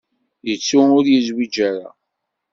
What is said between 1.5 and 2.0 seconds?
ara.